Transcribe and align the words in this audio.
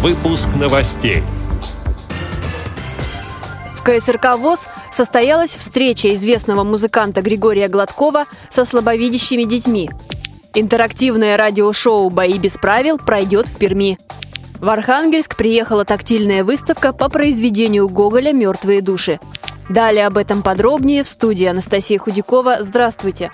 Выпуск 0.00 0.48
новостей. 0.54 1.24
В 3.74 3.82
КСРК 3.82 4.36
ВОЗ 4.38 4.68
состоялась 4.92 5.56
встреча 5.56 6.14
известного 6.14 6.62
музыканта 6.62 7.20
Григория 7.20 7.66
Гладкова 7.66 8.26
со 8.48 8.64
слабовидящими 8.64 9.42
детьми. 9.42 9.90
Интерактивное 10.54 11.36
радиошоу 11.36 12.10
«Бои 12.10 12.38
без 12.38 12.58
правил» 12.58 12.98
пройдет 12.98 13.48
в 13.48 13.56
Перми. 13.56 13.98
В 14.60 14.68
Архангельск 14.68 15.36
приехала 15.36 15.84
тактильная 15.84 16.44
выставка 16.44 16.92
по 16.92 17.08
произведению 17.08 17.88
Гоголя 17.88 18.32
«Мертвые 18.32 18.82
души». 18.82 19.18
Далее 19.68 20.06
об 20.06 20.16
этом 20.16 20.44
подробнее 20.44 21.02
в 21.02 21.08
студии 21.08 21.46
Анастасия 21.46 21.98
Худякова. 21.98 22.58
Здравствуйте! 22.60 23.32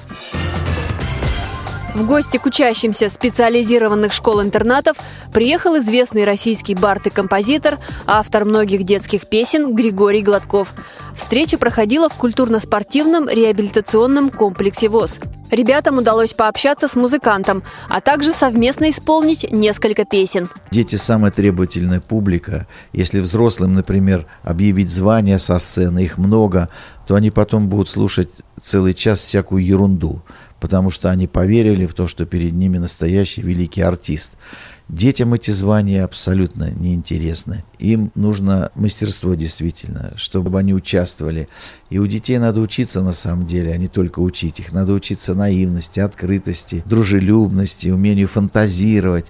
В 1.95 2.05
гости 2.05 2.39
к 2.39 2.47
учащимся 2.47 3.09
специализированных 3.09 4.13
школ-интернатов 4.13 4.97
приехал 5.33 5.79
известный 5.79 6.25
российский 6.25 6.75
бард 6.75 7.07
и 7.07 7.11
композитор, 7.11 7.79
автор 8.05 8.45
многих 8.45 8.83
детских 8.83 9.29
песен 9.29 9.77
Григорий 9.77 10.21
Гладков. 10.21 10.75
Встреча 11.15 11.57
проходила 11.57 12.09
в 12.09 12.15
культурно-спортивном 12.15 13.29
реабилитационном 13.29 14.31
комплексе 14.31 14.89
ВОЗ. 14.89 15.21
Ребятам 15.53 15.99
удалось 15.99 16.35
пообщаться 16.35 16.89
с 16.89 16.97
музыкантом, 16.97 17.63
а 17.89 18.01
также 18.01 18.35
совместно 18.35 18.91
исполнить 18.91 19.53
несколько 19.53 20.05
песен. 20.05 20.51
Дети– 20.73 20.97
самая 20.97 21.31
требовательная 21.31 22.01
публика. 22.01 22.67
Если 22.93 23.21
взрослым, 23.21 23.75
например, 23.75 24.27
объявить 24.43 24.91
звание 24.91 25.39
со 25.39 25.61
сцены, 25.61 26.03
их 26.03 26.19
много, 26.19 26.71
то 27.07 27.15
они 27.15 27.31
потом 27.31 27.69
будут 27.69 27.89
слушать 27.89 28.31
целый 28.61 28.95
час 28.95 29.21
всякую 29.21 29.65
ерунду 29.65 30.23
потому 30.65 30.89
что 30.89 31.11
они 31.11 31.27
поверили 31.27 31.85
в 31.85 31.93
то, 31.93 32.07
что 32.07 32.25
перед 32.25 32.55
ними 32.55 32.79
настоящий 32.79 33.43
великий 33.43 33.83
артист. 33.83 34.39
Детям 34.89 35.35
эти 35.35 35.51
звания 35.51 36.03
абсолютно 36.03 36.71
неинтересны. 36.71 37.65
Им 37.79 38.11
нужно 38.15 38.71
мастерство 38.75 39.35
действительно, 39.35 40.15
чтобы 40.17 40.59
они 40.59 40.73
участвовали. 40.73 41.49
И 41.91 41.99
у 41.99 42.07
детей 42.07 42.39
надо 42.39 42.63
учиться 42.63 43.03
на 43.03 43.13
самом 43.13 43.47
деле, 43.47 43.75
а 43.75 43.77
не 43.77 43.89
только 43.89 44.21
учить 44.21 44.59
их. 44.59 44.73
Надо 44.73 44.95
учиться 44.95 45.35
наивности, 45.35 46.01
открытости, 46.01 46.83
дружелюбности, 46.87 47.89
умению 47.91 48.29
фантазировать. 48.29 49.27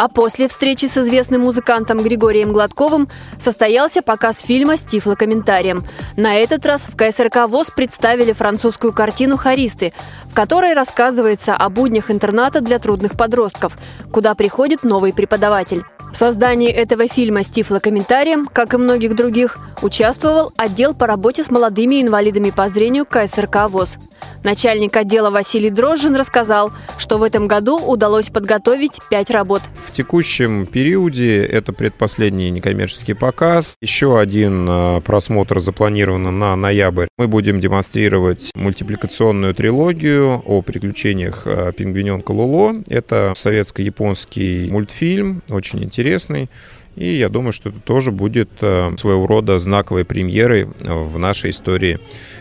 А 0.00 0.08
после 0.08 0.48
встречи 0.48 0.86
с 0.86 0.96
известным 0.96 1.42
музыкантом 1.42 2.02
Григорием 2.02 2.54
Гладковым 2.54 3.06
состоялся 3.38 4.00
показ 4.00 4.40
фильма 4.40 4.78
с 4.78 4.80
тифлокомментарием. 4.80 5.84
На 6.16 6.36
этот 6.36 6.64
раз 6.64 6.86
в 6.88 6.96
КСРК 6.96 7.46
ВОЗ 7.46 7.70
представили 7.76 8.32
французскую 8.32 8.94
картину 8.94 9.36
«Харисты», 9.36 9.92
в 10.24 10.32
которой 10.32 10.72
рассказывается 10.72 11.54
о 11.54 11.68
буднях 11.68 12.10
интерната 12.10 12.62
для 12.62 12.78
трудных 12.78 13.14
подростков, 13.14 13.76
куда 14.10 14.34
приходит 14.34 14.84
новый 14.84 15.12
преподаватель. 15.12 15.82
В 16.10 16.16
создании 16.16 16.70
этого 16.70 17.06
фильма 17.06 17.44
с 17.44 17.50
тифлокомментарием, 17.50 18.46
как 18.46 18.72
и 18.72 18.78
многих 18.78 19.14
других, 19.14 19.58
участвовал 19.82 20.52
отдел 20.56 20.94
по 20.94 21.06
работе 21.06 21.44
с 21.44 21.50
молодыми 21.50 22.00
инвалидами 22.00 22.48
по 22.48 22.70
зрению 22.70 23.04
КСРК 23.04 23.68
ВОЗ. 23.68 23.98
Начальник 24.42 24.96
отдела 24.96 25.30
Василий 25.30 25.70
Дрожжин 25.70 26.16
рассказал, 26.16 26.72
что 26.98 27.18
в 27.18 27.22
этом 27.22 27.46
году 27.46 27.78
удалось 27.78 28.30
подготовить 28.30 28.98
пять 29.10 29.30
работ. 29.30 29.62
В 29.90 29.92
текущем 29.92 30.66
периоде 30.66 31.44
это 31.44 31.72
предпоследний 31.72 32.48
некоммерческий 32.50 33.16
показ. 33.16 33.74
Еще 33.80 34.20
один 34.20 34.64
э, 34.68 35.00
просмотр 35.00 35.58
запланирован 35.58 36.38
на 36.38 36.54
ноябрь. 36.54 37.08
Мы 37.18 37.26
будем 37.26 37.60
демонстрировать 37.60 38.52
мультипликационную 38.54 39.52
трилогию 39.52 40.42
о 40.46 40.62
приключениях 40.62 41.42
э, 41.44 41.72
пингвиненка 41.76 42.30
Луло. 42.30 42.84
Это 42.88 43.32
советско-японский 43.34 44.70
мультфильм, 44.70 45.42
очень 45.50 45.82
интересный. 45.82 46.48
И 46.94 47.16
я 47.16 47.28
думаю, 47.28 47.50
что 47.50 47.70
это 47.70 47.80
тоже 47.80 48.12
будет 48.12 48.50
э, 48.60 48.92
своего 48.96 49.26
рода 49.26 49.58
знаковой 49.58 50.04
премьерой 50.04 50.68
в 50.78 51.18
нашей 51.18 51.50
истории 51.50 51.98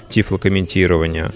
тифлокомментирования. 0.08 1.32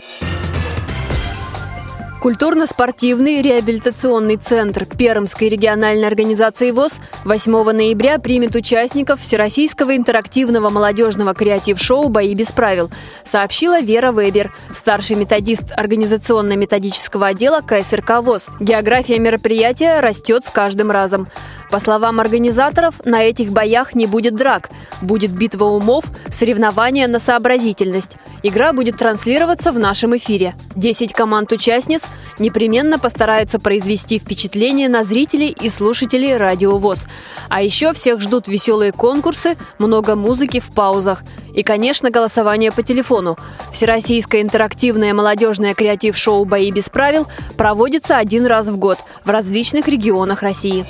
Культурно-спортивный 2.23 3.41
реабилитационный 3.41 4.37
центр 4.37 4.85
Пермской 4.85 5.49
региональной 5.49 6.07
организации 6.07 6.71
ВОЗ 6.71 7.01
8 7.25 7.51
ноября 7.73 8.17
примет 8.17 8.55
участников 8.55 9.19
Всероссийского 9.19 9.97
интерактивного 9.97 10.69
молодежного 10.69 11.33
креатив-шоу 11.33 12.07
«Бои 12.07 12.33
без 12.33 12.53
правил», 12.53 12.89
сообщила 13.25 13.81
Вера 13.81 14.13
Вебер, 14.13 14.53
старший 14.71 15.17
методист 15.17 15.73
организационно-методического 15.75 17.27
отдела 17.27 17.59
КСРК 17.59 18.21
ВОЗ. 18.21 18.45
География 18.61 19.19
мероприятия 19.19 19.99
растет 19.99 20.45
с 20.45 20.49
каждым 20.49 20.91
разом. 20.91 21.27
По 21.71 21.79
словам 21.79 22.19
организаторов, 22.19 22.95
на 23.03 23.23
этих 23.23 23.51
боях 23.51 23.95
не 23.95 24.05
будет 24.05 24.35
драк. 24.35 24.69
Будет 25.01 25.31
битва 25.31 25.65
умов, 25.65 26.05
соревнования 26.29 27.07
на 27.07 27.19
сообразительность. 27.19 28.17
Игра 28.43 28.73
будет 28.73 28.97
транслироваться 28.97 29.71
в 29.71 29.79
нашем 29.79 30.15
эфире. 30.17 30.53
Десять 30.75 31.13
команд-участниц 31.13 32.03
непременно 32.39 32.99
постараются 32.99 33.57
произвести 33.59 34.19
впечатление 34.19 34.89
на 34.89 35.03
зрителей 35.03 35.49
и 35.49 35.69
слушателей 35.69 36.37
Радио 36.37 36.77
ВОЗ. 36.77 37.05
А 37.49 37.61
еще 37.61 37.93
всех 37.93 38.19
ждут 38.19 38.47
веселые 38.47 38.91
конкурсы, 38.91 39.57
много 39.79 40.15
музыки 40.15 40.59
в 40.59 40.73
паузах. 40.73 41.23
И, 41.55 41.63
конечно, 41.63 42.09
голосование 42.09 42.71
по 42.71 42.83
телефону. 42.83 43.37
Всероссийское 43.71 44.41
интерактивное 44.41 45.13
молодежное 45.13 45.73
креатив-шоу 45.73 46.45
«Бои 46.45 46.71
без 46.71 46.89
правил» 46.89 47.27
проводится 47.57 48.17
один 48.17 48.45
раз 48.45 48.67
в 48.67 48.77
год 48.77 48.99
в 49.23 49.29
различных 49.29 49.87
регионах 49.87 50.41
России. 50.41 50.85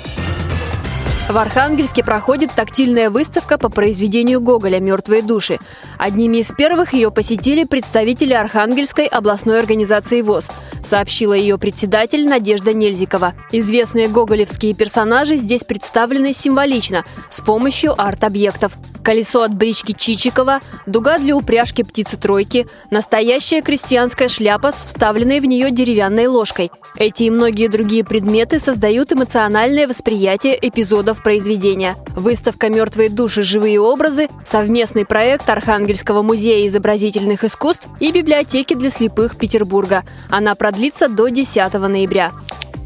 В 1.28 1.38
Архангельске 1.38 2.04
проходит 2.04 2.50
тактильная 2.54 3.08
выставка 3.08 3.56
по 3.56 3.70
произведению 3.70 4.42
Гоголя 4.42 4.78
«Мертвые 4.78 5.22
души». 5.22 5.58
Одними 5.98 6.38
из 6.38 6.52
первых 6.52 6.92
ее 6.92 7.10
посетили 7.10 7.64
представители 7.64 8.32
Архангельской 8.32 9.06
областной 9.06 9.58
организации 9.58 10.22
ВОЗ, 10.22 10.50
сообщила 10.84 11.34
ее 11.34 11.58
председатель 11.58 12.28
Надежда 12.28 12.72
Нельзикова. 12.72 13.34
Известные 13.52 14.08
гоголевские 14.08 14.74
персонажи 14.74 15.36
здесь 15.36 15.64
представлены 15.64 16.32
символично, 16.32 17.04
с 17.30 17.40
помощью 17.40 18.00
арт-объектов 18.00 18.72
колесо 19.04 19.42
от 19.42 19.54
брички 19.54 19.92
Чичикова, 19.92 20.60
дуга 20.86 21.18
для 21.18 21.36
упряжки 21.36 21.82
птицы-тройки, 21.82 22.66
настоящая 22.90 23.60
крестьянская 23.60 24.28
шляпа 24.28 24.72
с 24.72 24.84
вставленной 24.86 25.40
в 25.40 25.44
нее 25.44 25.70
деревянной 25.70 26.26
ложкой. 26.26 26.72
Эти 26.96 27.24
и 27.24 27.30
многие 27.30 27.68
другие 27.68 28.04
предметы 28.04 28.58
создают 28.58 29.12
эмоциональное 29.12 29.86
восприятие 29.86 30.58
эпизодов 30.60 31.22
произведения. 31.22 31.96
Выставка 32.16 32.68
«Мертвые 32.68 33.10
души. 33.10 33.42
Живые 33.42 33.78
образы»– 33.78 34.28
совместный 34.46 35.04
проект 35.04 35.48
Архангельского 35.84 36.22
музея 36.22 36.66
изобразительных 36.66 37.44
искусств 37.44 37.90
и 38.00 38.10
библиотеки 38.10 38.72
для 38.72 38.88
слепых 38.88 39.36
Петербурга. 39.36 40.02
Она 40.30 40.54
продлится 40.54 41.08
до 41.08 41.28
10 41.28 41.74
ноября. 41.74 42.32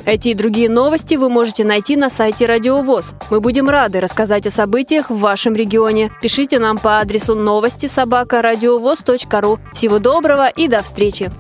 Эти 0.05 0.31
и 0.31 0.35
другие 0.35 0.69
новости 0.69 1.15
вы 1.15 1.29
можете 1.29 1.65
найти 1.65 1.95
на 1.95 2.11
сайте 2.11 2.47
Радио 2.47 2.83
ВОЗ. 2.83 3.13
Мы 3.31 3.41
будем 3.41 3.69
рады 3.69 4.01
рассказать 4.01 4.49
о 4.49 4.51
событиях 4.51 5.11
в 5.11 5.19
вашем 5.19 5.55
регионе. 5.55 6.11
Пишите 6.21 6.59
нам 6.59 6.79
по 6.79 6.99
адресу 6.99 7.37
новости 7.37 7.87
собака 7.87 8.43
ру. 8.43 9.61
Всего 9.73 10.01
доброго 10.01 10.49
и 10.49 10.67
до 10.67 10.83
встречи! 10.83 11.31